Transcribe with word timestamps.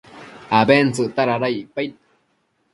abentsëcta 0.59 1.21
dada 1.29 1.47
icpaid 1.59 1.93